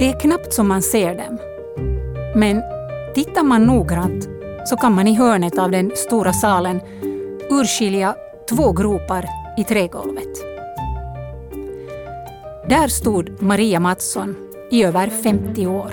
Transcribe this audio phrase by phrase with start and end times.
[0.00, 1.38] Det är knappt som man ser dem.
[2.34, 2.62] Men
[3.14, 4.28] tittar man noggrant
[4.64, 6.80] så kan man i hörnet av den stora salen
[7.50, 8.14] urskilja
[8.50, 9.24] två gropar
[9.58, 10.28] i trägolvet.
[12.68, 14.36] Där stod Maria Mattsson
[14.70, 15.90] i över 50 år.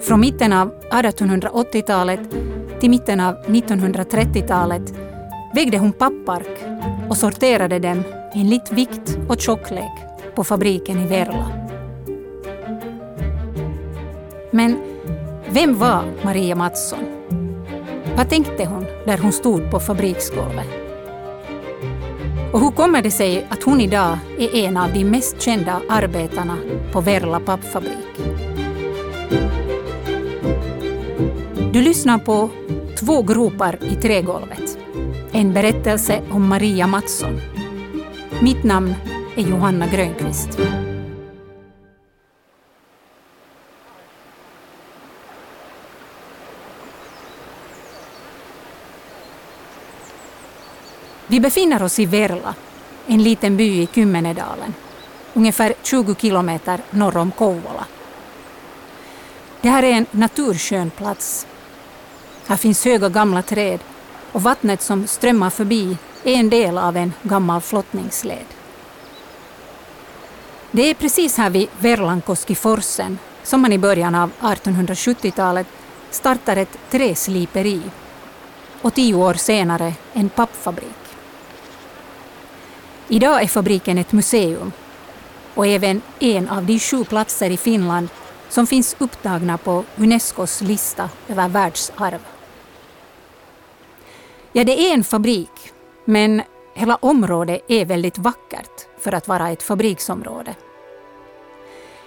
[0.00, 2.20] Från mitten av 1880-talet
[2.80, 4.94] till mitten av 1930-talet
[5.54, 6.64] vägde hon pappark
[7.08, 8.02] och sorterade dem
[8.34, 9.92] enligt vikt och tjocklek
[10.34, 11.63] på fabriken i Verla.
[14.54, 14.78] Men
[15.50, 16.98] vem var Maria Mattsson?
[18.16, 20.68] Vad tänkte hon där hon stod på fabriksgolvet?
[22.52, 26.56] Och hur kommer det sig att hon idag är en av de mest kända arbetarna
[26.92, 28.20] på Verla pappfabrik?
[31.72, 32.50] Du lyssnar på
[33.00, 34.78] Två gropar i trägolvet.
[35.32, 37.40] En berättelse om Maria Mattsson.
[38.42, 38.94] Mitt namn
[39.36, 40.58] är Johanna Grönqvist.
[51.34, 52.54] Vi befinner oss i Verla,
[53.06, 54.74] en liten by i Kymmenedalen,
[55.32, 57.84] ungefär 20 kilometer norr om Kouvola.
[59.60, 61.46] Det här är en naturskön plats.
[62.46, 63.80] Här finns höga gamla träd
[64.32, 68.46] och vattnet som strömmar förbi är en del av en gammal flottningsled.
[70.70, 75.66] Det är precis här vid Verlankoskiforsen som man i början av 1870-talet
[76.10, 77.82] startar ett träsliperi
[78.82, 81.03] och tio år senare en pappfabrik.
[83.08, 84.72] Idag är fabriken ett museum
[85.54, 88.08] och även en av de sju platser i Finland
[88.48, 92.18] som finns upptagna på Unescos lista över världsarv.
[94.52, 95.72] Ja, det är en fabrik,
[96.04, 96.42] men
[96.74, 100.54] hela området är väldigt vackert för att vara ett fabriksområde.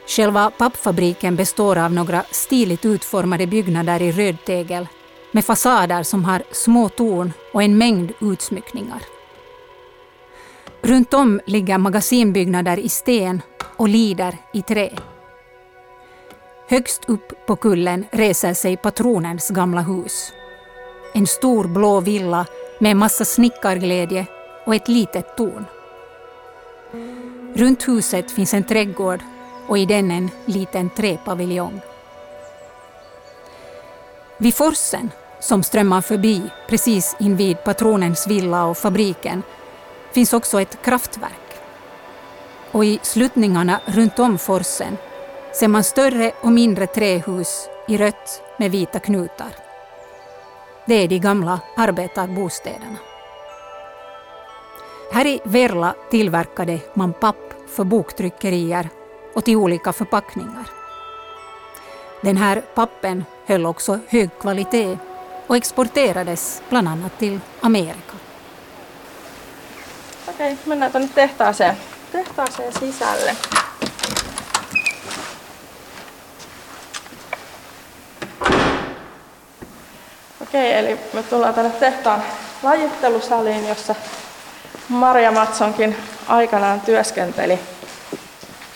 [0.08, 4.88] Själva pappfabriken består av några stiligt utformade byggnader i rödtegel
[5.32, 9.17] med fasader som har små torn och en mängd utsmyckningar.
[10.88, 13.42] Runt om ligger magasinbyggnader i sten
[13.78, 14.90] och lider i trä.
[16.70, 20.34] Högst upp på kullen reser sig patronens gamla hus.
[21.14, 22.46] En stor blå villa
[22.80, 24.26] med en massa snickarglädje
[24.66, 25.66] och ett litet torn.
[27.56, 29.20] Runt huset finns en trädgård
[29.68, 31.82] och i den en liten träpaviljong.
[34.38, 39.44] Vid forsen, som strömmar förbi precis invid patronens villa och fabriken,
[40.18, 41.62] finns också ett kraftverk.
[42.72, 44.98] Och i sluttningarna runt om forsen
[45.60, 49.56] ser man större och mindre trähus i rött med vita knutar.
[50.86, 52.98] Det är de gamla arbetarbostäderna.
[55.14, 58.90] Här i Verla tillverkade man papp för boktryckerier
[59.34, 60.70] och till olika förpackningar.
[62.22, 64.98] Den här pappen höll också hög kvalitet
[65.48, 68.27] och exporterades bland annat till Amerika.
[70.38, 71.78] Okei, mennään tuonne tehtaaseen,
[72.12, 73.36] tehtaaseen sisälle.
[80.42, 82.24] Okei, eli me tullaan tänne tehtaan
[82.64, 83.96] lajittelusaliin, jossa
[84.90, 85.96] Maria Matsonkin
[86.28, 87.60] aikanaan työskenteli.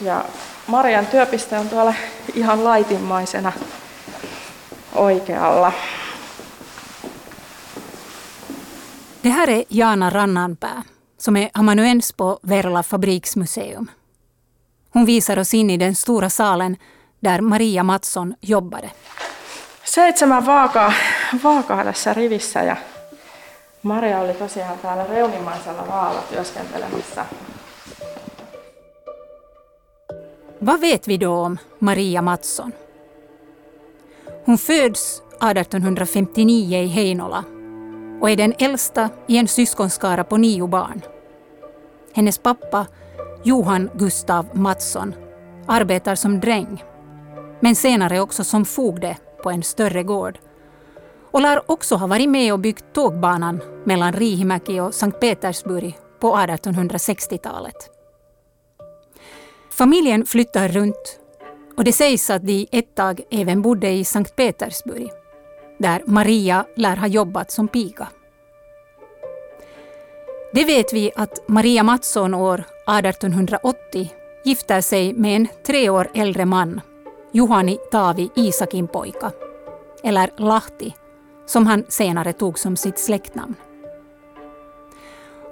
[0.01, 0.25] Ja
[0.67, 1.93] Marian työpiste on tuolla
[2.33, 3.51] ihan laitimmaisena
[4.95, 5.71] oikealla.
[9.23, 10.90] Det här är Jana Rannanpää
[11.21, 13.91] som är amanuens på Verla fabriksmuseum.
[14.93, 16.77] Hon visar oss in i den stora salen
[17.19, 18.91] där Maria Mattsson jobbade.
[19.83, 20.93] Seitsemän vaakaa,
[21.43, 22.77] vaakaa tässä rivissä ja
[23.81, 27.25] Maria oli tosiaan täällä reunimaisella vaalla työskentelemässä.
[30.65, 32.73] Vad vet vi då om Maria Mattsson?
[34.45, 37.43] Hon föds 1859 i Heinola
[38.21, 41.01] och är den äldsta i en syskonskara på nio barn.
[42.13, 42.87] Hennes pappa,
[43.43, 45.15] Johan Gustav Mattsson,
[45.67, 46.83] arbetar som dräng,
[47.59, 50.39] men senare också som fogde på en större gård
[51.31, 56.35] och lär också ha varit med och byggt tågbanan mellan Riihimäki och Sankt Petersburg på
[56.35, 57.89] 1860-talet.
[59.71, 61.19] Familjen flyttar runt
[61.77, 65.09] och det sägs att de ett tag även bodde i Sankt Petersburg,
[65.81, 68.07] där Maria lär ha jobbat som piga.
[70.53, 74.11] Det vet vi att Maria Mattsson år 1880
[74.45, 76.81] gifter sig med en tre år äldre man,
[77.31, 79.31] Juhani Taavi Isakin pojka,
[80.03, 80.95] eller Lahti,
[81.45, 83.55] som han senare tog som sitt släktnamn.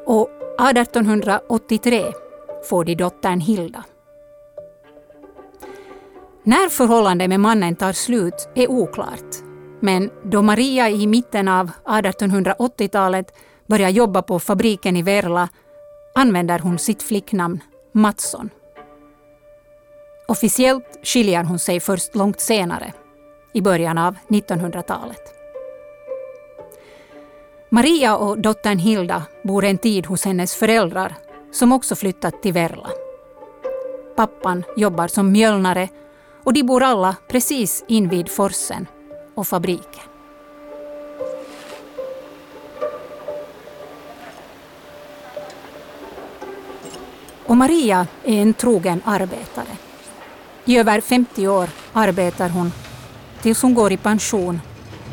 [0.06, 0.30] Och
[0.60, 2.06] 1883
[2.70, 3.84] får de dottern Hilda.
[6.44, 9.39] När förhållandet med mannen tar slut är oklart.
[9.80, 13.34] Men då Maria i mitten av 1880-talet
[13.68, 15.50] börjar jobba på fabriken i Verla
[16.16, 17.60] använder hon sitt flicknamn
[17.92, 18.50] Mattsson.
[20.28, 22.94] Officiellt skiljer hon sig först långt senare,
[23.54, 25.22] i början av 1900-talet.
[27.70, 31.16] Maria och dottern Hilda bor en tid hos hennes föräldrar
[31.52, 32.90] som också flyttat till Verla.
[34.16, 35.90] Pappan jobbar som mjölnare
[36.44, 38.88] och de bor alla precis invid forsen
[39.40, 40.04] och fabriken.
[47.46, 49.78] Och Maria är en trogen arbetare.
[50.66, 52.72] I över 50 år arbetar hon
[53.42, 54.62] tills hon går i pension,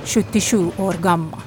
[0.05, 1.40] 77 år gammal.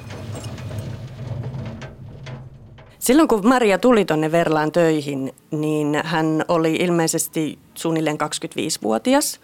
[2.98, 9.40] Silloin kun Maria tuli tuonne Verlaan töihin, niin hän oli ilmeisesti suunnilleen 25-vuotias.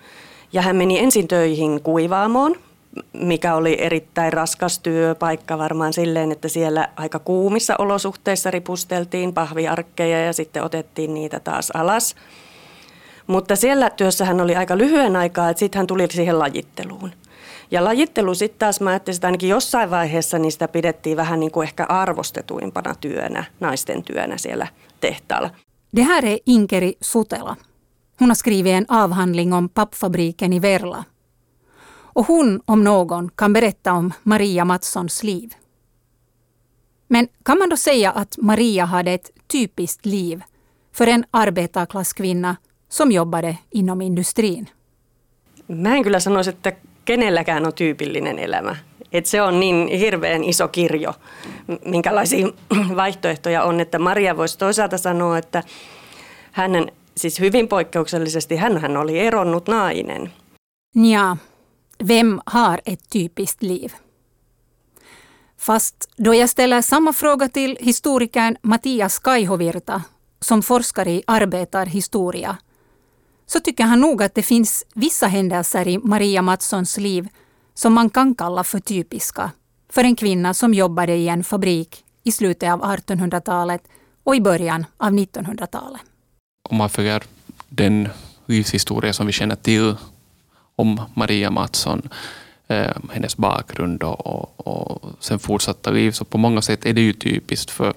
[0.52, 2.56] Ja hän meni ensin töihin kuivaamoon,
[3.12, 10.32] mikä oli erittäin raskas työpaikka varmaan silleen, että siellä aika kuumissa olosuhteissa ripusteltiin pahviarkkeja ja
[10.32, 12.16] sitten otettiin niitä taas alas.
[13.26, 17.10] Mutta siellä työssä hän oli aika lyhyen aikaa, että sitten hän tuli siihen lajitteluun.
[17.70, 21.66] Ja lajittelu sitten taas, mä ajattelin, että ainakin jossain vaiheessa sitä pidettiin vähän niin kuin
[21.69, 24.66] ehkä arvostetuimpana työnä, naisten työnä siellä
[25.00, 25.50] tehtaalla.
[25.96, 27.56] Det här är Inkeri Sutela.
[28.20, 31.04] Hon har skrivit en avhandling om pappfabriken i Verla.
[32.16, 35.50] Och hon, om någon, kan berätta om Maria Mattssons liv.
[37.08, 40.42] Men kan man då säga att Maria hade ett typiskt liv
[40.92, 42.56] för en arbetarklasskvinna
[42.88, 44.68] som jobbade inom industrin?
[45.68, 46.72] Mä en kyllä sanoisi, että
[47.04, 48.76] kenelläkään on tyypillinen elämä.
[49.12, 51.14] Et se on niin hirveän iso kirjo,
[51.84, 52.46] minkälaisia
[52.96, 55.62] vaihtoehtoja on, että Maria voisi toisaalta sanoa, että
[56.52, 60.32] hänen, siis hyvin poikkeuksellisesti, hän oli eronnut nainen.
[60.94, 61.36] Ja,
[61.98, 63.93] vem har ett typiskt liv?
[65.58, 70.02] Fast då jag ställer samma fråga till historikern Mattias Kaihovirta,
[70.40, 72.56] som forskar i arbetarhistoria,
[73.46, 77.28] så tycker han nog att det finns vissa händelser i Maria Mattssons liv
[77.75, 79.50] som man kan kalla för typiska
[79.88, 83.82] för en kvinna som jobbade i en fabrik i slutet av 1800-talet
[84.25, 86.00] och i början av 1900-talet.
[86.69, 87.22] Om man följer
[87.69, 88.08] den
[88.46, 89.96] livshistoria som vi känner till
[90.76, 92.08] om Maria Mattsson,
[92.69, 97.00] eh, hennes bakgrund och, och, och sen fortsatta liv, så på många sätt är det
[97.00, 97.94] ju typiskt för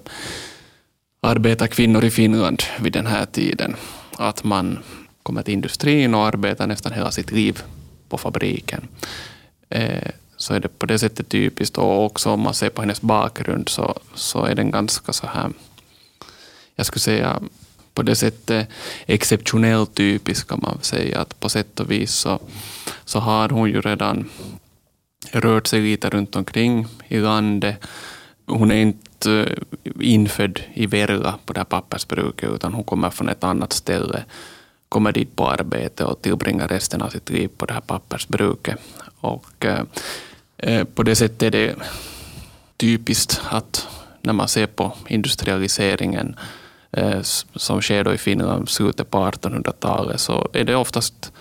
[1.22, 3.76] arbetarkvinnor i Finland vid den här tiden.
[4.18, 4.80] Att man
[5.24, 7.62] kommer till industrin och arbetar nästan hela sitt liv
[8.10, 8.88] på fabriken.
[9.70, 11.78] Eh, så är det på det sättet typiskt.
[11.78, 15.52] Och också om man ser på hennes bakgrund så, så är den ganska så här,
[16.76, 17.42] jag skulle säga
[18.00, 18.70] på det sättet
[19.06, 21.20] exceptionellt typisk kan man säga.
[21.20, 22.40] Att på sätt och vis så,
[23.06, 24.30] så har hon ju redan
[25.32, 27.76] rört sig lite runt omkring i landet.
[28.46, 29.32] Hon är inte
[29.84, 34.24] eh, infödd i Verla på det här pappersbruket utan hon kommer från ett annat ställe
[34.90, 38.80] kommer dit på arbete och tillbringar resten av sitt liv på det här pappersbruket.
[39.22, 39.84] Och, eh,
[40.58, 41.76] eh på det sättet är det
[42.78, 43.88] typiskt att
[44.22, 46.36] när man ser på industrialiseringen
[46.92, 47.22] Eh,
[47.56, 51.32] som sker då i Finland slutet på 1800-talet så är det oftast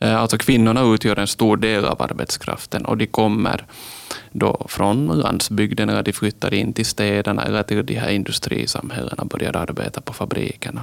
[0.00, 3.66] eh, Alltså kvinnorna utgör en stor del av arbetskraften och de kommer
[4.32, 9.28] då från landsbygden eller de flyttar in till städerna eller till de här industrisamhällena och
[9.28, 10.82] börjar arbeta på fabrikerna.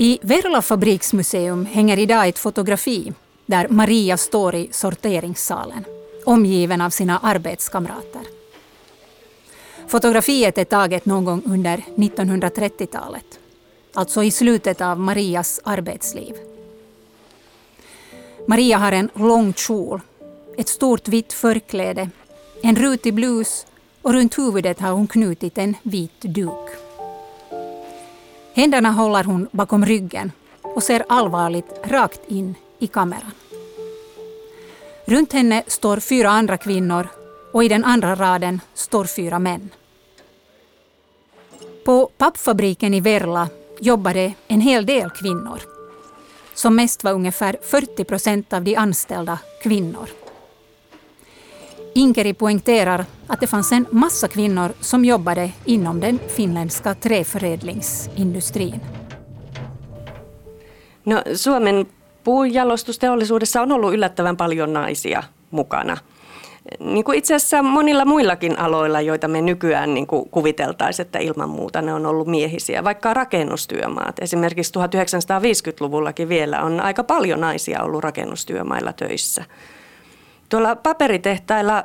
[0.00, 3.12] I Verla fabriksmuseum hänger idag ett fotografi
[3.48, 5.84] där Maria står i sorteringssalen,
[6.24, 8.22] omgiven av sina arbetskamrater.
[9.86, 13.38] Fotografiet är taget någon gång under 1930-talet,
[13.94, 16.34] alltså i slutet av Marias arbetsliv.
[18.46, 20.00] Maria har en lång kjol,
[20.56, 22.10] ett stort vitt förkläde,
[22.62, 23.66] en rutig blus
[24.02, 26.68] och runt huvudet har hon knutit en vit duk.
[28.54, 33.32] Händerna håller hon bakom ryggen och ser allvarligt rakt in i kameran.
[35.04, 37.08] Runt henne står fyra andra kvinnor
[37.52, 39.70] och i den andra raden står fyra män.
[41.84, 43.48] På pappfabriken i Verla
[43.80, 45.60] jobbade en hel del kvinnor.
[46.54, 50.08] Som mest var ungefär 40 procent av de anställda kvinnor.
[51.94, 58.80] Inkeri poängterar att det fanns en massa kvinnor som jobbade inom den finländska träförädlingsindustrin.
[61.02, 61.86] No, Suomen
[62.28, 65.96] puunjalostusteollisuudessa on ollut yllättävän paljon naisia mukana.
[66.80, 71.50] niin kuin itse asiassa monilla muillakin aloilla, joita me nykyään niin kuin kuviteltaisiin, että ilman
[71.50, 72.84] muuta ne on ollut miehisiä.
[72.84, 74.18] Vaikka rakennustyömaat.
[74.18, 79.44] Esimerkiksi 1950-luvullakin vielä on aika paljon naisia ollut rakennustyömailla töissä.
[80.48, 81.84] Tuolla paperitehtailla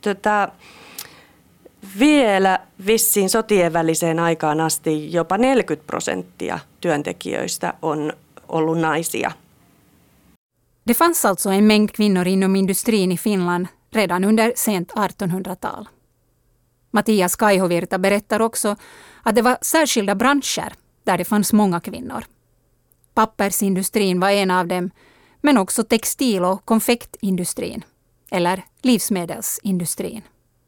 [0.00, 0.48] tota,
[1.98, 8.12] vielä vissiin sotien väliseen aikaan asti jopa 40 prosenttia työntekijöistä on
[8.48, 9.32] ollut naisia.
[10.84, 15.88] Det fanns alltså en mängd kvinnor inom industrin i Finland redan under sent 1800-tal.
[16.90, 18.76] Mattias Kaihovirta berättar också
[19.22, 20.72] att det var särskilda branscher
[21.04, 22.24] där det fanns många kvinnor.
[23.14, 24.90] Pappersindustrin var en av dem,
[25.40, 27.84] men också textil och konfektindustrin,
[28.30, 30.22] eller livsmedelsindustrin.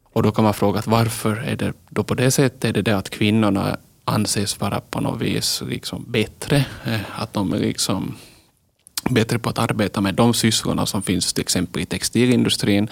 [0.05, 2.65] Och då kan man fråga att varför är det då på det sättet?
[2.65, 6.57] Är det det att kvinnorna anses vara på något vis liksom bättre?
[6.85, 8.17] Eh, att de liksom
[9.11, 12.89] bättre på att arbeta med de sysslorna som finns till exempel i textilindustrin?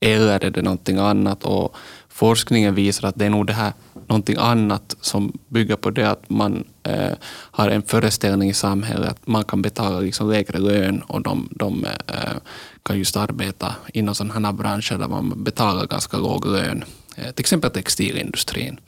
[0.00, 1.44] Eller är det någonting annat?
[1.44, 1.76] Och
[2.08, 3.72] forskningen visar att det är nog det här
[4.08, 7.12] någonting annat som bygger på det att man eh,
[7.50, 11.84] har en föreställning i samhället att man kan betala liksom lägre lön och de, de
[11.84, 12.36] eh,
[12.82, 16.84] kan just arbeta inom sådana här branscher där man betalar ganska låg lön.
[17.16, 18.80] Eh, till exempel textilindustrin.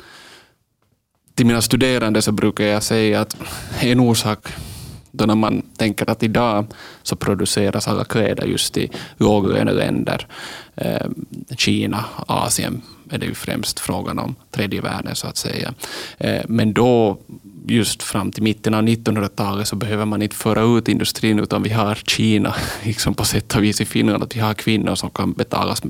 [1.35, 3.37] Till mina studerande så brukar jag säga att
[3.81, 4.49] en orsak
[5.13, 6.67] då när man tänker att idag
[7.03, 10.27] så produceras alla kläder just i låglöneländer.
[10.75, 11.07] Eh,
[11.57, 15.75] Kina, Asien är det ju främst frågan om tredje världen så att säga.
[16.19, 17.19] Eh, men då
[17.67, 21.71] just fram till mitten av 1900-talet så behöver man inte föra ut industrin utan vi
[21.71, 25.33] har Kina liksom på sätt och vis i Finland att vi har kvinnor som kan
[25.33, 25.83] betalas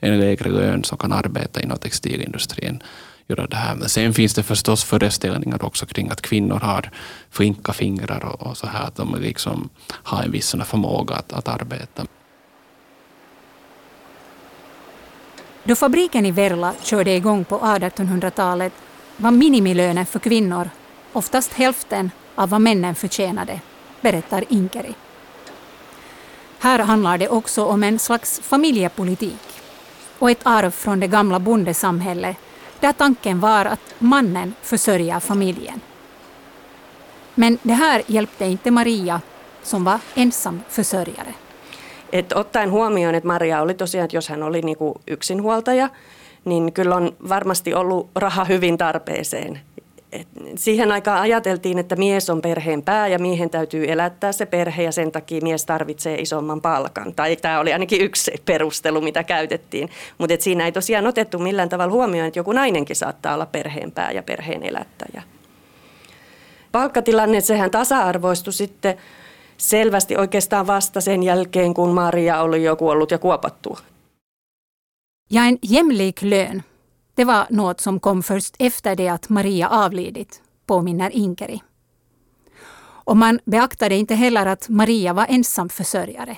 [0.00, 2.82] en lägre lön som kan arbeta inom textilindustrin
[3.26, 3.74] göra det här.
[3.74, 6.90] Men sen finns det förstås föreställningar också kring att kvinnor har
[7.30, 11.48] flinka fingrar och, och så här, att de liksom har en viss förmåga att, att
[11.48, 12.06] arbeta.
[15.64, 18.72] Då fabriken i Verla körde igång på 1800-talet
[19.16, 20.70] var minimilönen för kvinnor
[21.12, 23.60] oftast hälften av vad männen förtjänade,
[24.00, 24.94] berättar Inkeri.
[26.58, 29.40] Här handlar det också om en slags familjepolitik
[30.18, 32.36] och ett arv från det gamla bondesamhället
[32.82, 35.80] där tanken var att mannen försörjer familjen.
[37.34, 39.20] Men det här hjälpte inte Maria,
[39.62, 41.34] som var ensam försörjare.
[42.12, 45.88] Et ottaen huomioon, että Maria oli tosiaan, että jos hän oli niinku yksinhuoltaja,
[46.44, 49.60] niin kyllä on varmasti ollut raha hyvin tarpeeseen.
[50.56, 54.92] Siihen aikaan ajateltiin, että mies on perheen pää ja miehen täytyy elättää se perhe ja
[54.92, 57.14] sen takia mies tarvitsee isomman palkan.
[57.14, 59.88] Tai tämä oli ainakin yksi perustelu, mitä käytettiin.
[60.18, 64.12] Mutta siinä ei tosiaan otettu millään tavalla huomioon, että joku nainenkin saattaa olla perheen pää
[64.12, 65.22] ja perheen elättäjä.
[66.72, 68.96] Palkkatilanne, sehän tasa-arvoistui sitten
[69.56, 73.78] selvästi oikeastaan vasta sen jälkeen, kun Maria oli jo kuollut ja kuopattu.
[75.30, 76.62] Ja en jämlik lön
[77.14, 81.62] det var något som kom först efter det att Maria avlidit, påminner Inkeri.
[83.04, 86.36] Och man beaktade inte heller att Maria var ensam försörjare.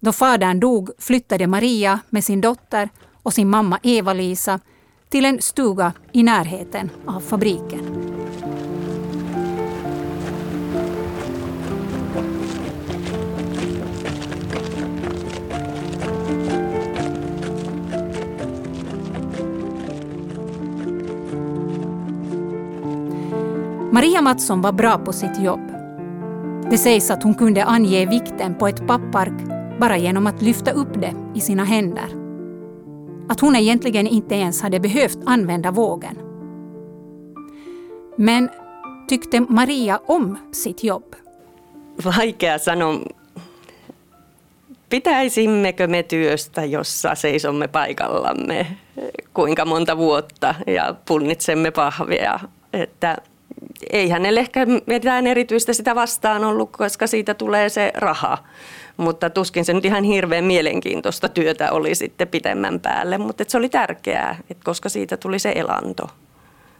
[0.00, 2.88] Då fadern dog flyttade Maria med sin dotter
[3.22, 4.60] och sin mamma Eva-Lisa
[5.08, 7.96] till en stuga i närheten av fabriken.
[23.96, 25.72] Maria Mattsson var bra på sitt jobb.
[26.70, 29.32] Det sägs att hon kunde ange vikten på ett pappark
[29.80, 32.08] bara genom att lyfta upp det i sina händer.
[33.28, 36.18] Att hon egentligen inte ens hade behövt använda vågen.
[38.16, 38.48] Men
[39.08, 41.16] tyckte Maria om sitt jobb?
[41.96, 42.98] Vaikea sanoa.
[44.88, 48.66] Pitäisimmekö me työstä, jossa seisomme paikallamme
[49.32, 52.40] kuinka monta vuotta ja punnitsemme pahvia?
[52.72, 53.18] Että
[53.90, 58.38] ei hänelle ehkä mitään erityistä sitä vastaan ollut, koska siitä tulee se raha.
[58.96, 63.68] Mutta tuskin se nyt ihan hirveän mielenkiintoista työtä oli sitten pitemmän päälle, mutta se oli
[63.68, 66.10] tärkeää, että koska siitä tuli se elanto.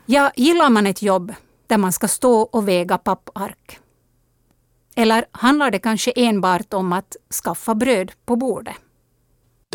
[0.09, 1.31] Ja gillar man ett jobb
[1.67, 3.81] där man ska stå och väga pappark?
[4.97, 8.77] Eller handlar det kanske enbart om att skaffa bröd på bordet?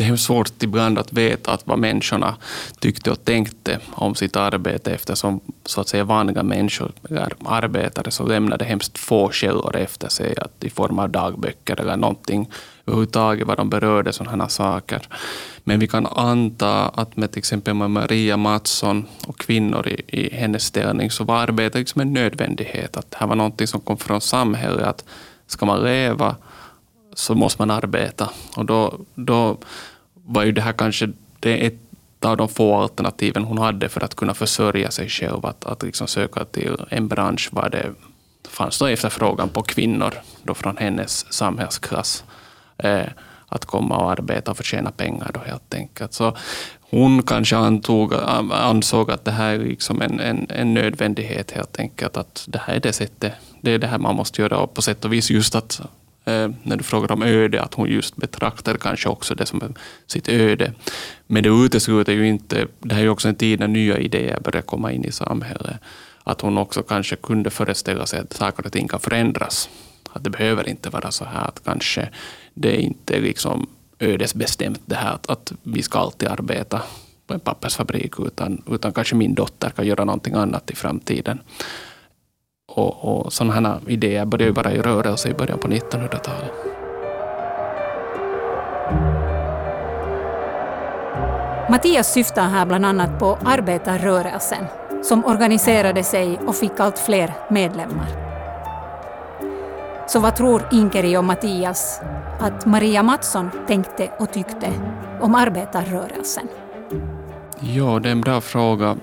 [0.02, 2.36] Det är svårt ibland att veta att vad människorna
[2.78, 8.26] tyckte och tänkte om sitt arbete eftersom så att säga vanliga människor eller arbetare så
[8.26, 12.50] lämnade hemskt få källor efter sig att i form av dagböcker eller någonting
[12.86, 15.02] överhuvudtaget vad de berörde sådana saker.
[15.64, 20.34] Men vi kan anta att med till exempel med Maria Mattsson och kvinnor i, i
[20.36, 22.96] hennes ställning så var arbete liksom en nödvändighet.
[22.96, 24.86] Att det här var någonting som kom från samhället.
[24.86, 25.04] Att
[25.46, 26.36] ska man leva
[27.14, 28.30] så måste man arbeta.
[28.56, 29.58] Och då, då
[30.32, 31.78] var ju det här kanske det ett
[32.24, 35.46] av de få alternativen hon hade för att kunna försörja sig själv.
[35.46, 37.92] Att, att liksom söka till en bransch var det
[38.48, 42.24] fanns då efterfrågan på kvinnor då från hennes samhällsklass.
[42.78, 43.06] Eh,
[43.48, 46.12] att komma och arbeta och förtjäna pengar då helt enkelt.
[46.12, 46.36] Så
[46.80, 48.14] hon kanske antog,
[48.52, 52.16] ansåg att det här är liksom en, en, en, nödvändighet helt enkelt.
[52.16, 54.58] Att det här är det sättet, det är det här man måste göra.
[54.58, 55.80] Och på sätt och vis just att
[56.24, 59.74] eh, när du frågar om öde, att hon just betraktar kanske också det som
[60.06, 60.72] sitt öde.
[61.26, 64.40] Men det utesluter ju inte, det här är ju också en tid när nya idéer
[64.40, 65.76] börjar komma in i samhället.
[66.24, 69.68] Att hon också kanske kunde föreställa sig att saker och ting kan förändras.
[70.12, 72.08] Att det behöver inte vara så här att kanske
[72.54, 73.66] det är inte liksom
[73.98, 76.82] ödesbestämt det här att, att vi ska alltid arbeta
[77.26, 81.38] på en pappersfabrik, utan, utan kanske min dotter kan göra någonting annat i framtiden.
[82.74, 86.52] Och, och sådana här idéer började ju vara i rörelse i början på 1900-talet.
[91.70, 94.64] Mattias syftar här bland annat på arbetarrörelsen
[95.02, 98.06] som organiserade sig och fick allt fler medlemmar.
[100.06, 102.00] Så vad tror Inkeri och Mattias
[102.40, 104.72] att Maria Mattsson tänkte och tyckte
[105.20, 106.48] om arbetarrörelsen?
[107.60, 108.96] Ja, det är en bra fråga.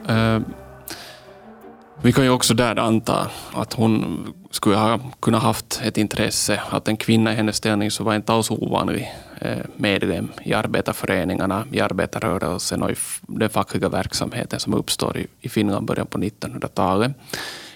[2.01, 6.62] Vi kan ju också där anta att hon skulle ha kunnat haft ett intresse.
[6.70, 11.65] Att en kvinna i hennes ställning så var inte alls ovanlig eh, medlem i arbetarföreningarna,
[11.72, 17.12] i arbetarrörelsen och i den fackliga verksamheten som uppstår i Finland början på 1900-talet.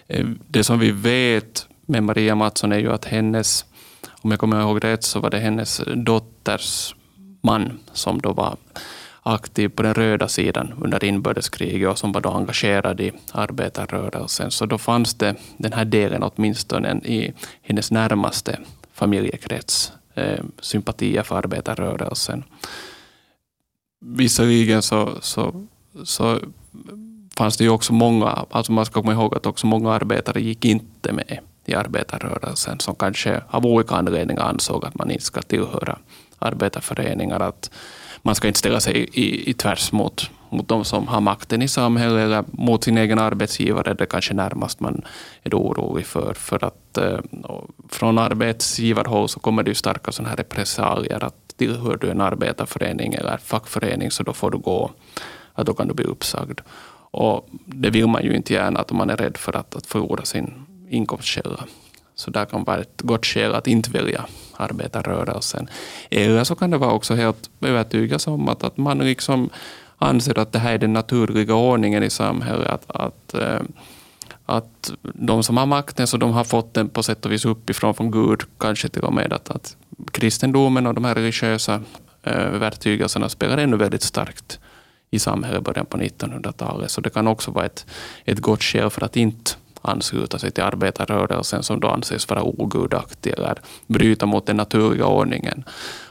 [0.07, 3.65] Eh, det som vi vet med Maria Mattsson är ju att hennes,
[4.21, 6.95] om jag kommer ihåg rätt, så var det hennes dotters
[7.41, 8.57] man som då var
[9.23, 14.51] aktiv på den röda sidan under inbördeskriget och som var då engagerad i arbetarrörelsen.
[14.51, 18.59] Så då fanns det den här delen åtminstone i hennes närmaste
[18.93, 22.43] familjekrets, eh, sympatier för arbetarrörelsen.
[23.99, 25.65] Visserligen så, så,
[26.03, 26.39] så
[27.37, 30.65] fanns det ju också många, alltså man ska komma ihåg att också många arbetare gick
[30.65, 35.97] inte med i arbetarrörelsen som kanske av olika anledningar ansåg att man inte ska tillhöra
[36.39, 37.39] arbetarföreningar.
[37.39, 37.71] Att
[38.25, 41.67] man ska inte ställa sig i, i tvärs mot, mot de som har makten i
[41.67, 43.93] samhället eller mot sin egen arbetsgivare.
[43.93, 45.01] Det är kanske närmast man
[45.43, 46.33] är orolig för.
[46.33, 47.19] För att eh,
[47.89, 51.23] från arbetsgivarhåll så kommer det ju starka sådana här repressalier.
[51.23, 54.91] Att tillhör du en arbetarförening eller fackförening så då får du gå.
[55.53, 56.59] Att då kan du bli uppsagd.
[57.11, 60.25] Och det vill man ju inte gärna, att man är rädd för att, att förlora
[60.25, 60.53] sin
[60.89, 61.65] inkomstkälla.
[62.15, 64.25] Så där kan vara ett gott skäl att inte välja
[64.57, 65.69] arbetarrörelsen.
[66.09, 69.49] Eller så kan det vara också helt övertygas om att, att man liksom
[69.97, 72.67] anser att det här är den naturliga ordningen i samhället.
[72.67, 73.61] Att, att, eh,
[74.45, 77.93] att de som har makten, så de har fått den på sätt och vis uppifrån
[77.93, 79.77] från Gud, kanske till och med att, att
[80.11, 81.81] kristendomen och de här religiösa
[82.23, 84.59] eh, övertygelserna spelar ännu väldigt starkt
[85.11, 86.91] i samhället i början på 1900-talet.
[86.91, 87.85] Så det kan också vara ett,
[88.25, 89.51] ett gott skäl för att inte
[89.83, 93.55] ansluta sig till arbetarrörelsen som då anses vara ogudaktig eller
[93.87, 95.63] bryta mot den naturliga ordningen.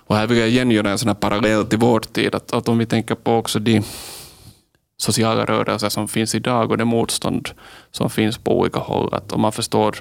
[0.06, 2.68] Och här vill jag igen göra en sån här parallell till vår tid, att, att
[2.68, 3.82] om vi tänker på också de
[4.96, 7.50] sociala rörelser som finns idag och det motstånd
[7.90, 9.96] som finns på olika håll, att om man förstår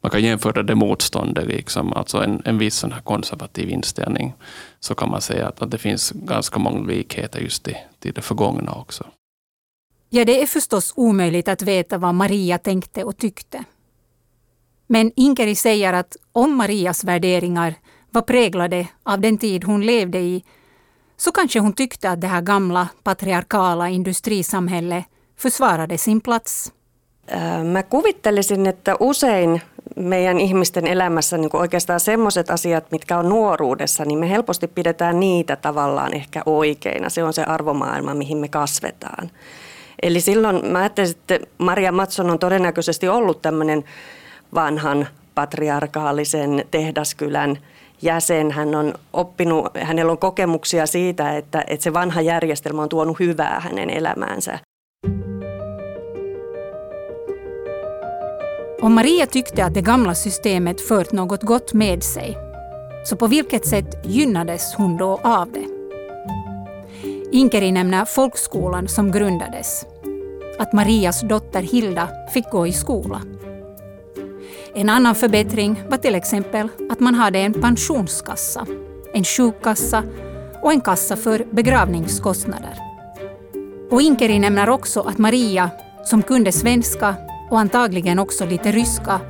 [0.00, 4.34] man kan jämföra det motståndet, liksom, alltså en, en viss sån här konservativ inställning,
[4.80, 8.22] så kan man säga att, att det finns ganska många likheter just till, till det
[8.22, 9.04] förgångna också.
[10.10, 13.64] Ja, det är förstås omöjligt att veta vad Maria tänkte och tyckte.
[14.86, 17.74] Men Inkeri säger att om Marias värderingar
[18.10, 20.44] var präglade av den tid hon levde i,
[21.16, 25.04] så kanske hon tyckte att det här gamla patriarkala industrisamhället
[25.36, 26.72] försvarade sin plats.
[27.32, 29.60] Äh, mä kuvittelisin, että usein
[29.96, 35.20] meidän ihmisten elämässä niin kuin oikeastaan semmoiset asiat, mitkä on nuoruudessa, niin me helposti pidetään
[35.20, 37.08] niitä tavallaan ehkä oikeina.
[37.08, 39.30] Se on se arvomaailma, mihin me kasvetaan.
[40.02, 43.84] Eli silloin mä ajattelin, että Maria Matson on todennäköisesti ollut tämmöinen
[44.54, 47.58] vanhan patriarkaalisen tehdaskylän
[48.02, 48.50] jäsen.
[48.50, 53.60] Hän on oppinut, hänellä on kokemuksia siitä, että, että se vanha järjestelmä on tuonut hyvää
[53.60, 54.58] hänen elämäänsä.
[58.82, 62.36] Om Maria tyckte att det gamla systemet fört något gott med sig,
[63.04, 65.77] så på vilket sätt gynnades hon då av det?
[67.32, 69.86] Inkeri nämner folkskolan som grundades.
[70.58, 73.22] Att Marias dotter Hilda fick gå i skola.
[74.74, 78.66] En annan förbättring var till exempel att man hade en pensionskassa,
[79.14, 80.02] en sjukkassa
[80.62, 82.78] och en kassa för begravningskostnader.
[83.90, 85.70] Och Inkeri nämner också att Maria,
[86.04, 87.14] som kunde svenska
[87.50, 89.20] och antagligen också lite ryska,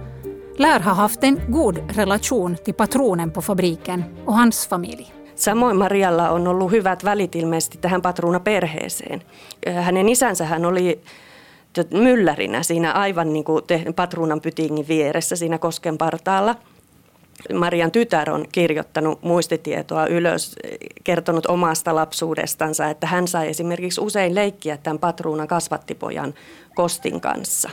[0.56, 5.17] lär ha haft en god relation till patronen på fabriken och hans familj.
[5.38, 9.22] Samoin Marialla on ollut hyvät välit ilmeisesti tähän patruuna-perheeseen.
[9.82, 11.00] Hänen isänsä hän oli
[11.90, 13.64] myllärinä siinä aivan niin kuin
[13.96, 16.54] patruunan pytingin vieressä siinä kosken partaalla.
[17.54, 20.56] Marian tytär on kirjoittanut muistitietoa ylös,
[21.04, 26.34] kertonut omasta lapsuudestansa, että hän sai esimerkiksi usein leikkiä tämän patruunan kasvattipojan
[26.74, 27.70] Kostin kanssa.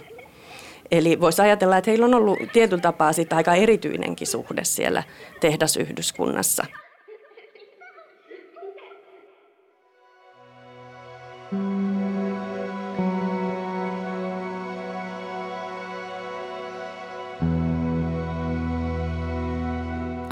[0.91, 5.03] Eli voisi ajatella, että heillä on ollut tietyllä tapaa sitä aika erityinenkin suhde siellä
[5.41, 6.65] tehdasyhdyskunnassa.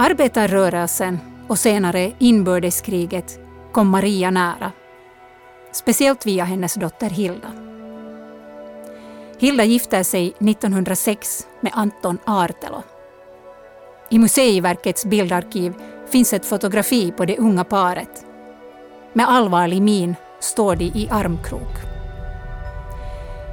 [0.03, 3.39] Arbetarrörelsen och senare inbördeskriget
[3.71, 4.71] kom Maria nära.
[5.71, 7.51] Speciellt via hennes dotter Hilda.
[9.39, 12.83] Hilda gifte sig 1906 med Anton Artelo.
[14.09, 15.73] I Museiverkets bildarkiv
[16.09, 18.25] finns ett fotografi på det unga paret.
[19.13, 21.77] Med allvarlig min står de i armkrok.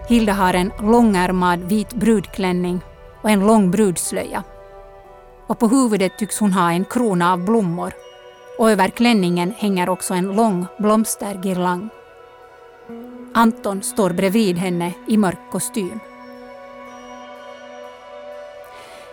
[0.09, 2.81] Hilda har en långärmad vit brudklänning
[3.23, 4.45] och en lång brudslöja
[5.51, 7.93] och på huvudet tycks hon ha en krona av blommor
[8.59, 11.89] och över klänningen hänger också en lång blomstergirlang.
[13.35, 16.01] Anton står bredvid henne i mörk kostym.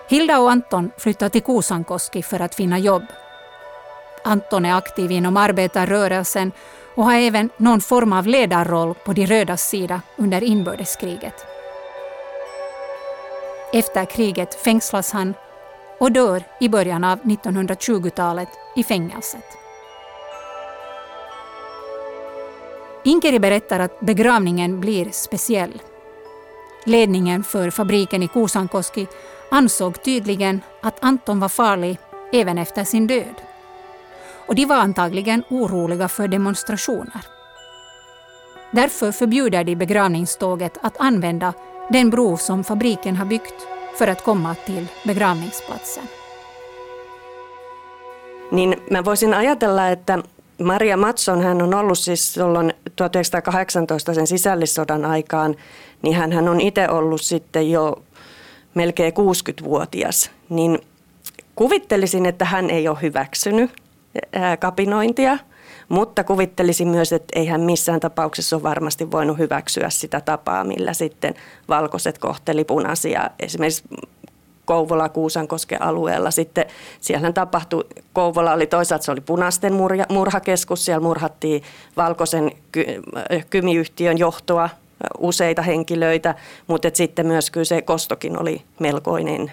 [0.09, 3.03] Hilda och Anton flyttar till Kuusankoski för att finna jobb.
[4.23, 6.51] Anton är aktiv inom arbetarrörelsen
[6.95, 11.45] och har även någon form av ledarroll på de rödas sida under inbördeskriget.
[13.73, 15.33] Efter kriget fängslas han
[15.99, 19.57] och dör i början av 1920-talet i fängelset.
[23.03, 25.81] Inkeri berättar att begravningen blir speciell.
[26.85, 29.07] Ledningen för fabriken i Kuusankoski
[29.51, 31.99] ansåg tydligen att Anton var farlig
[32.33, 33.41] även efter sin död.
[34.47, 37.25] Och de var antagligen oroliga för demonstrationer.
[38.71, 41.53] Därför förbjuder de begravningståget att använda
[41.89, 46.03] den bro som fabriken har byggt för att komma till begravningsplatsen.
[48.51, 50.19] Niin mä voisin ajatella, että
[50.63, 55.55] Maria Matson, hän on ollut siis silloin 1918 sen sisällissodan aikaan,
[56.01, 58.03] niin hän, hän on itse ollut sitten jo
[58.73, 60.31] melkein 60-vuotias.
[60.49, 60.79] Niin
[61.55, 63.71] kuvittelisin, että hän ei ole hyväksynyt
[64.59, 65.37] kapinointia–
[65.89, 70.93] mutta kuvittelisin myös, että ei hän missään tapauksessa ole varmasti voinut hyväksyä sitä tapaa, millä
[70.93, 71.33] sitten
[71.69, 73.29] valkoiset kohteli punaisia.
[73.39, 73.83] Esimerkiksi
[74.65, 76.31] Kouvola Kuusankosken alueella.
[76.31, 76.65] Sitten
[77.01, 81.63] siellä tapahtui, Kouvola oli toisaalta se oli punaisten murja, murhakeskus, siellä murhattiin
[81.97, 82.85] valkoisen ky,
[83.49, 84.69] kymiyhtiön johtoa,
[85.17, 86.35] useita henkilöitä,
[86.67, 89.51] mutta sitten myös kyllä se kostokin oli melkoinen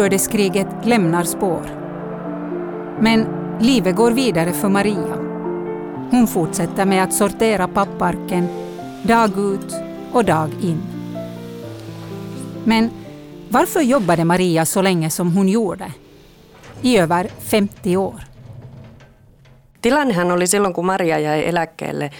[0.00, 1.62] Inbördeskriget lämnar spår.
[3.00, 3.26] Men
[3.60, 5.16] livet går vidare för Maria.
[6.10, 8.48] Hon fortsätter med att sortera papparken
[9.02, 9.74] dag ut
[10.12, 10.82] och dag in.
[12.64, 12.90] Men
[13.48, 15.92] varför jobbade Maria så länge som hon gjorde?
[16.82, 18.20] I över 50 år.
[19.80, 22.10] Tilannehan oli silloin, kun Maria jäi eläkkeelle,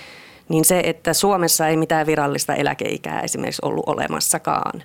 [0.49, 4.83] niin se, että Suomessa ei mitään virallista eläkeikää esimerkiksi ollut olemassakaan.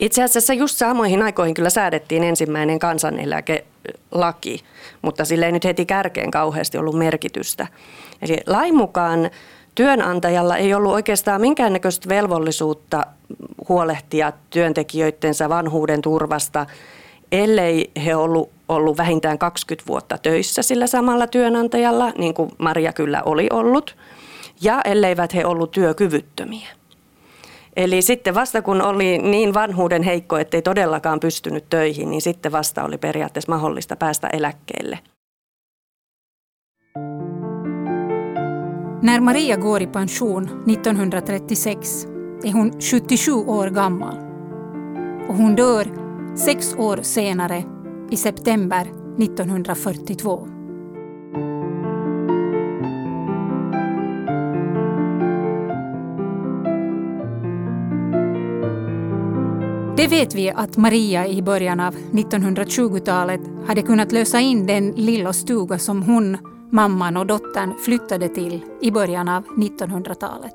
[0.00, 4.64] Itse asiassa just samoihin aikoihin kyllä säädettiin ensimmäinen kansaneläkelaki,
[5.02, 7.66] mutta sille ei nyt heti kärkeen kauheasti ollut merkitystä.
[8.22, 9.30] Eli lain mukaan
[9.74, 13.06] työnantajalla ei ollut oikeastaan minkäännäköistä velvollisuutta
[13.68, 16.66] huolehtia työntekijöidensä vanhuuden turvasta,
[17.32, 23.22] ellei he ollut, ollut vähintään 20 vuotta töissä sillä samalla työnantajalla, niin kuin Maria kyllä
[23.22, 23.96] oli ollut,
[24.60, 26.77] ja elleivät he ollut työkyvyttömiä.
[27.78, 32.84] Eli sitten vasta kun oli niin vanhuuden heikko, ettei todellakaan pystynyt töihin, niin sitten vasta
[32.84, 34.98] oli periaatteessa mahdollista päästä eläkkeelle.
[39.02, 42.08] När Maria går i pension 1936
[42.44, 44.16] är hon 77 år gammal.
[45.28, 45.86] Och hon dör
[46.36, 47.64] sex år senare,
[48.10, 48.86] i september
[49.18, 50.57] 1942.
[59.98, 65.32] Det vet vi att Maria i början av 1920-talet hade kunnat lösa in den lilla
[65.32, 66.38] stuga som hon,
[66.72, 70.54] mamman och dottern flyttade till i början av 1900-talet.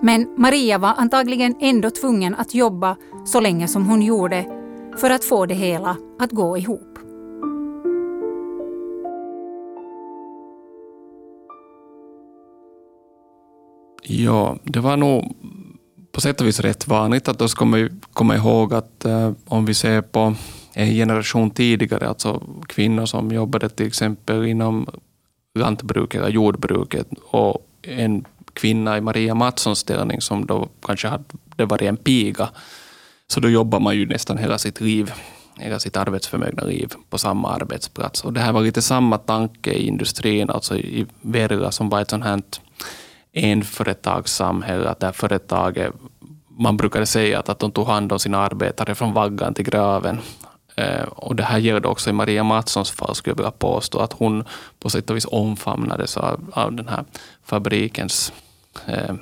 [0.00, 4.46] Men Maria var antagligen ändå tvungen att jobba så länge som hon gjorde
[4.96, 6.98] för att få det hela att gå ihop.
[14.02, 15.36] Ja, det var nog
[16.12, 17.28] på sätt och vis rätt vanligt.
[17.28, 20.34] Att då ska man komma ihåg att eh, om vi ser på
[20.72, 24.88] en generation tidigare, alltså kvinnor som jobbade till exempel inom
[25.58, 31.82] lantbruket eller jordbruket och en kvinna i Maria Mattssons ställning som då kanske hade varit
[31.82, 32.48] en piga.
[33.26, 35.12] Så då jobbar man ju nästan hela sitt liv,
[35.58, 38.24] hela sitt arbetsförmögna liv på samma arbetsplats.
[38.24, 42.10] Och det här var lite samma tanke i industrin, alltså i Verla som var ett
[42.10, 42.42] sånt här
[43.32, 45.92] enföretagssamhälle, där företaget
[46.58, 50.18] man brukade säga att, att de tog hand om sina arbetare från vaggan till graven.
[50.76, 54.12] Eh, och det här gällde också i Maria Mattssons fall, skulle jag vilja påstå, att
[54.12, 54.44] hon
[54.80, 57.04] på sätt och vis omfamnades av, av den här
[57.44, 58.32] fabrikens
[58.86, 59.14] eh,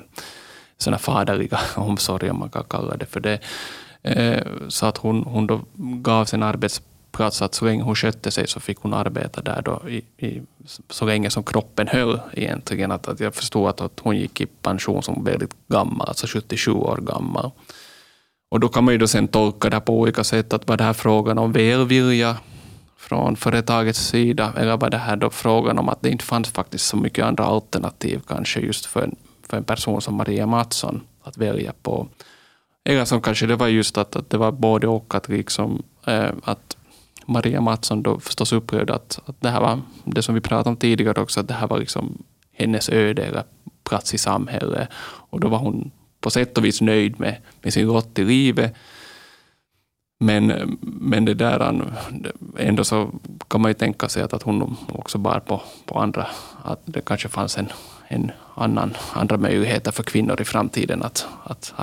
[0.77, 3.39] såna faderliga omsorg, om man kan kalla det för det.
[4.03, 6.43] Eh, så att hon, hon då gav sin
[7.11, 10.41] plats att så länge hon skötte sig så fick hon arbeta där då i, i,
[10.89, 12.91] så länge som kroppen höll egentligen.
[12.91, 16.71] Att, att jag förstod att, att hon gick i pension som väldigt gammal, alltså 77
[16.71, 17.51] år gammal.
[18.51, 20.83] Och då kan man ju då sen tolka det på olika sätt, att var det
[20.83, 22.37] här frågan om välvilja
[22.97, 26.85] från företagets sida, eller var det här då frågan om att det inte fanns faktiskt
[26.87, 29.15] så mycket andra alternativ kanske just för en,
[29.47, 32.07] för en person som Maria Mattsson att välja på.
[32.83, 36.31] Eller som kanske det var just att, att det var både och, att, liksom, eh,
[36.43, 36.77] att
[37.25, 40.75] Maria Mattsson då förstås upprörd att, att det här var det som vi pratade om
[40.75, 43.43] tidigare också, att det här var liksom hennes öde eller
[43.83, 44.89] plats i samhället.
[45.29, 48.75] Och då var hon på sätt och vis nöjd med, med sin lott i livet.
[50.19, 51.83] Men, men det där,
[52.57, 53.11] ändå så
[53.47, 56.27] kan man ju tänka sig att, att hon också bar på, på andra,
[56.63, 57.71] att det kanske fanns en,
[58.07, 61.73] en annan, andra möjligheter för kvinnor i framtiden att, att,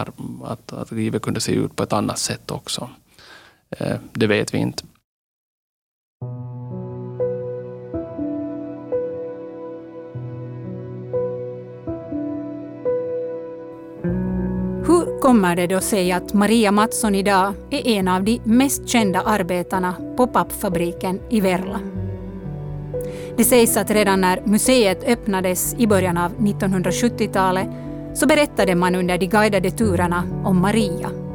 [0.45, 2.91] att, att livet kunde se ut på ett annat sätt också.
[3.71, 4.85] Eh, det vet vi inte.
[14.89, 19.21] Hur kommer det då sig att Maria Mattsson idag är en av de mest kända
[19.21, 21.81] arbetarna på pappfabriken i Verla?
[23.37, 27.69] Det sägs att redan när museet öppnades i början av 1970-talet
[28.15, 31.28] så berättade man under de guidade turerna om Maria.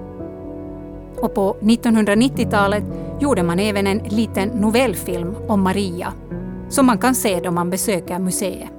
[1.24, 2.84] Och på 1990-talet
[3.20, 6.14] gjorde man även en liten novellfilm om Maria
[6.70, 8.70] som man kan se då man besöker museet.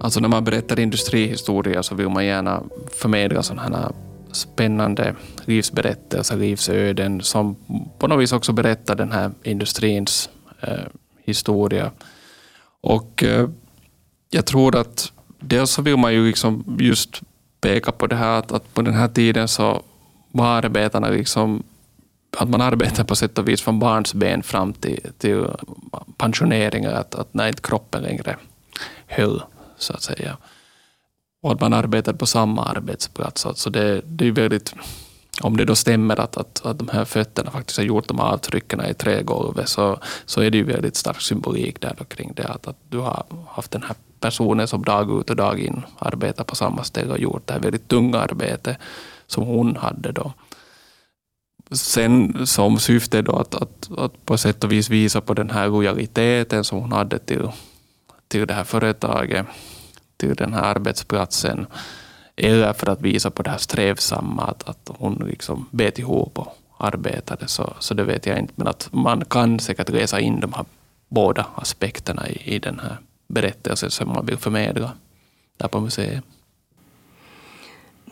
[0.00, 3.92] Alltså när man berättar industrihistoria så vill man gärna förmedla sådana här
[4.32, 7.56] spännande livsberättelser, livsöden som
[7.98, 10.30] på något vis också berättar den här industrins
[10.60, 10.74] eh,
[11.24, 11.90] historia.
[12.80, 13.48] Och eh,
[14.30, 17.20] jag tror att dels så vill man ju liksom just
[17.60, 19.82] peka på det här att, att på den här tiden så
[20.36, 21.62] var arbetarna liksom
[22.36, 25.46] att man arbetar på sätt och vis från barnsben fram till, till
[26.16, 28.36] pensioneringen, att, att när inte kroppen längre
[29.06, 29.42] höll
[29.78, 30.36] så att säga.
[31.42, 33.46] Och att man arbetar på samma arbetsplats.
[33.46, 34.74] Alltså det, det är väldigt,
[35.42, 38.26] om det då stämmer att, att, att de här fötterna faktiskt har gjort de här
[38.26, 42.48] avtrycken i trägolvet så, så är det ju väldigt stark symbolik där kring det.
[42.48, 46.44] Att, att du har haft den här personen som dag ut och dag in arbetar
[46.44, 48.76] på samma ställe och gjort det här väldigt tunga arbetet
[49.26, 50.32] som hon hade då.
[51.70, 55.68] Sen som syfte då att, att, att på sätt och vis visa på den här
[55.68, 57.48] lojaliteten som hon hade till,
[58.28, 59.46] till det här företaget,
[60.16, 61.66] till den här arbetsplatsen.
[62.36, 66.56] Eller för att visa på det här strävsamma, att, att hon liksom bet ihop och
[66.78, 67.48] arbetade.
[67.48, 70.64] Så, så det vet jag inte, men att man kan säkert läsa in de här
[71.08, 74.92] båda aspekterna i, i den här berättelsen som man vill förmedla
[75.56, 76.24] där på museet.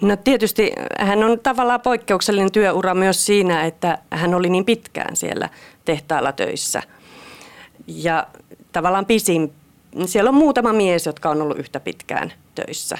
[0.04, 5.48] No tietysti hän on tavallaan poikkeuksellinen työura myös siinä, että hän oli niin pitkään siellä
[5.84, 6.82] tehtaalla töissä.
[7.86, 8.26] Ja
[8.72, 9.52] tavallaan pisin,
[10.06, 12.98] siellä on muutama mies, jotka on ollut yhtä pitkään töissä.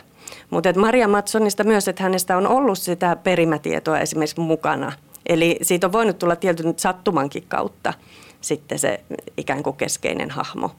[0.51, 4.93] Mutta Maria Matsonista myös, että hänestä on ollut sitä perimätietoa esimerkiksi mukana.
[5.27, 7.95] Eli siitä on voinut tulla tietyn sattumankin kautta
[8.41, 9.01] sitten se
[9.37, 10.71] ikään kuin keskeinen hahmo.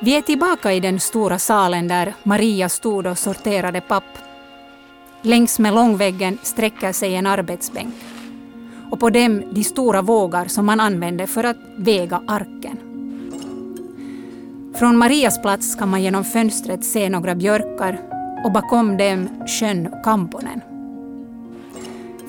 [0.00, 4.18] Vi är tillbaka i den stora salen där Maria stod och sorterade papp.
[5.22, 7.94] Längs med långväggen sträcker sig en arbetsbänk.
[8.90, 12.78] Och på dem de stora vågar som man använde för att väga arken.
[14.74, 18.00] Från Marias plats kan man genom fönstret se några björkar
[18.44, 20.60] och bakom dem sjön Kamponen.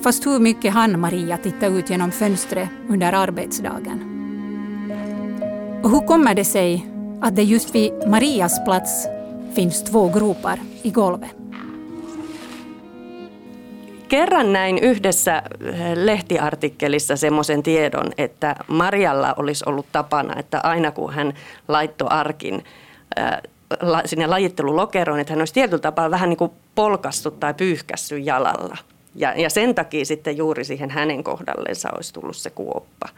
[0.02, 4.14] Fast hur mycket hann Maria titta ut genom fönstret under arbetsdagen?
[5.82, 9.08] Och hur kommer det sig att det just vid Marias plats
[9.54, 11.36] finns två gropar i golvet.
[14.08, 21.12] Kerran näin yhdessä eh, lehtiartikkelissa semmoisen tiedon, että Marjalla olisi ollut tapana, että aina kun
[21.12, 21.34] hän
[21.68, 22.64] laittoi arkin
[23.18, 23.40] äh,
[24.04, 28.76] sinne lajittelulokeroon, että hän olisi tietyllä tapaa vähän niin kuin polkastut tai pyyhkässyt jalalla.
[29.14, 33.08] Ja, ja sen takia sitten juuri siihen hänen kohdallensa olisi tullut se kuoppa.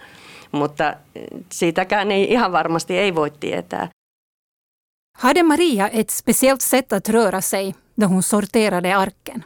[0.53, 0.97] Mutta eh,
[1.49, 3.89] siitäkään ei ihan varmasti ei voi tietää.
[5.19, 9.45] Hade Maria ett speciellt sätt att röra sig då hon sorterade arken?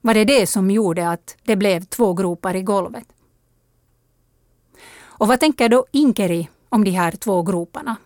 [0.00, 3.06] Var det det som gjorde att det blev två gropar i golvet?
[5.18, 7.96] Och vad tänker då Inkeri om de här två groparna?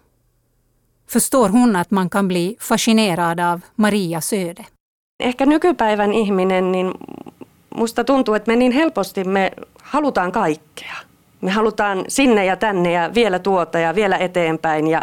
[1.06, 4.64] Förstår hon att man kan bli fascinerad av Marias öde?
[5.22, 6.94] Ehkä nykypäivän ihminen, niin
[7.76, 10.96] musta tuntuu, että me niin helposti me halutaan kaikkea.
[11.40, 14.86] Me halutaan sinne ja tänne ja vielä tuota ja vielä eteenpäin.
[14.86, 15.02] Ja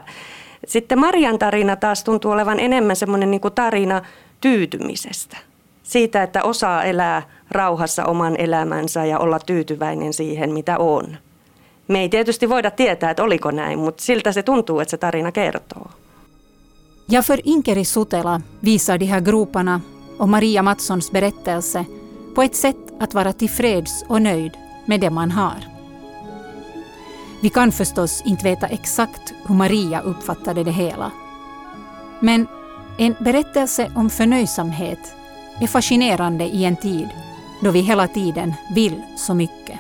[0.68, 4.02] sitten Marian tarina taas tuntuu olevan enemmän semmoinen niin tarina
[4.42, 5.38] tyytymisestä.
[5.84, 7.22] Siitä, että osaa elää
[7.52, 11.18] rauhassa oman elämänsä ja olla tyytyväinen siihen, mitä on.
[11.88, 15.32] Me ei tietysti voida tietää, että oliko näin, mutta siltä se tuntuu, että se tarina
[15.32, 15.92] kertoo.
[17.10, 19.82] Ja för Inkeri Sutela visar de här groparna
[20.20, 21.86] och Maria Mattssons berättelse
[22.36, 25.77] på ett sätt att vara tillfreds och nöjd med det man har.
[27.42, 31.12] Vi kan förstås inte veta exakt hur Maria uppfattade det hela.
[32.20, 32.48] Men
[32.98, 35.16] en berättelse om förnöjsamhet
[35.62, 37.10] är fascinerande i en tid
[37.62, 39.80] då vi hela tiden vill så mycket.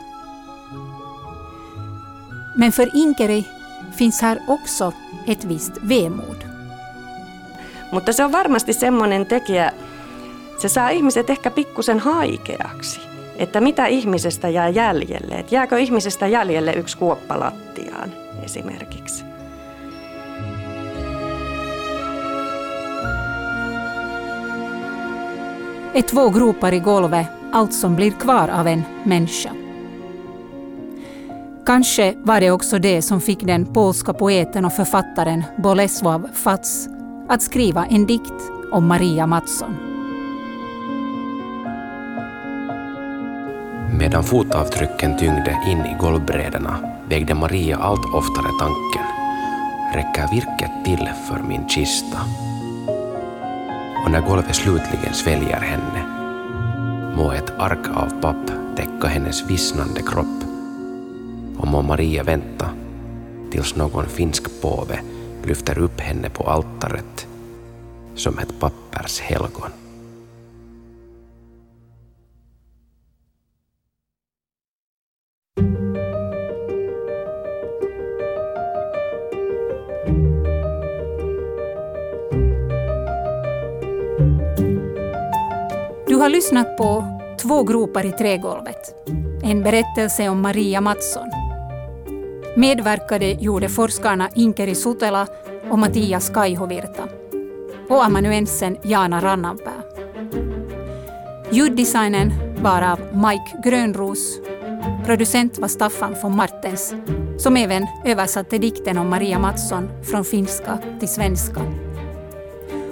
[2.55, 3.47] Men för Inkeri
[3.97, 4.93] finns här också
[5.27, 6.43] ett visst vemod.
[7.93, 9.73] Mutta se on varmasti semmoinen tekijä,
[10.61, 13.06] se saa ihmiset ehkä pikkusen haikeaksi.
[13.37, 15.35] Että mitä ihmisestä jää jäljelle?
[15.35, 18.11] Että jääkö ihmisestä jäljelle yksi kuoppa lattiaan
[18.43, 19.27] esimerkiksi?
[25.97, 29.49] är två gropar i golvet allt som blir kvar av en människa.
[31.65, 36.89] Kanske var det också det som fick den polska poeten och författaren Bolesław Fats
[37.29, 39.86] att skriva en dikt om Maria Mattsson.
[43.91, 46.77] Medan fotavtrycken tyngde in i golvbrädorna
[47.09, 49.05] vägde Maria allt oftare tanken.
[49.93, 52.17] Räcker virket till för min kista?
[54.05, 56.17] Och när golvet slutligen sväljer henne
[57.15, 60.43] må ett ark av papp täcka hennes vissnande kropp
[61.57, 62.69] och må Maria vänta
[63.51, 64.99] tills någon finsk påve
[65.43, 67.27] lyfter upp henne på altaret
[68.15, 69.51] som ett pappershelgon.
[69.51, 69.86] helgon.
[86.37, 88.95] Lyssnat på Två gropar i trägolvet,
[89.43, 91.27] en berättelse om Maria Mattsson.
[92.55, 95.27] Medverkade gjorde forskarna Inkeri Sutela
[95.69, 97.03] och Mattias Kaihovirta
[97.89, 99.83] och amanuensen Jana Rannanpää.
[101.51, 104.39] Ljuddesignen var av Mike Grönros.
[105.05, 106.93] Producent var Staffan von Martens,
[107.37, 111.61] som även översatte dikten om Maria Mattsson från finska till svenska.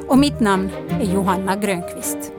[0.08, 2.31] Och mitt namn är Johanna Grönqvist.